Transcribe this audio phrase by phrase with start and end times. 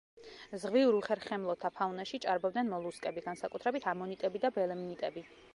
[0.61, 5.29] ზღვიურ უხერხემლოთა ფაუნაში ჭარბობდნენ მოლუსკები, განსაკუთრებით ამონიტები და ბელემნიტები.